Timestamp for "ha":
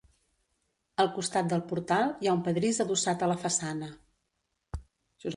2.31-2.33